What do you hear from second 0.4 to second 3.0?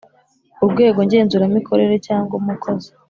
Urwego ngenzuramikorere cyangwa umukozi